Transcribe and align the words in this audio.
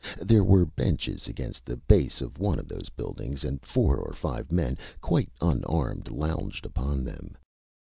There 0.19 0.43
were 0.43 0.65
benches 0.65 1.27
against 1.27 1.63
the 1.63 1.77
base 1.77 2.21
of 2.21 2.39
one 2.39 2.57
of 2.57 2.67
those 2.67 2.89
buildings, 2.89 3.43
and 3.43 3.63
four 3.63 3.97
or 3.97 4.13
five 4.13 4.51
men, 4.51 4.75
quite 4.99 5.29
unarmed, 5.39 6.09
lounged 6.09 6.65
upon 6.65 7.03
them. 7.03 7.37